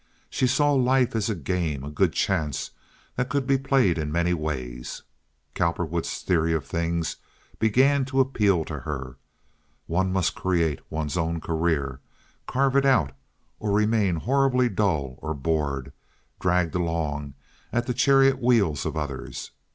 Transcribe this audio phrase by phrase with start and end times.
[0.31, 2.71] She saw life as a game, a good chance,
[3.17, 5.03] that could be played in many ways.
[5.53, 7.17] Cowperwood's theory of things
[7.59, 9.17] began to appeal to her.
[9.85, 11.99] One must create one's own career,
[12.47, 13.11] carve it out,
[13.59, 15.93] or remain horribly dull or bored,
[16.39, 17.35] dragged along
[17.71, 19.51] at the chariot wheels of others.